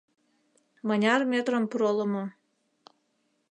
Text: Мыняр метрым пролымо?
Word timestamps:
Мыняр 0.87 1.21
метрым 1.31 1.63
пролымо? 1.71 2.23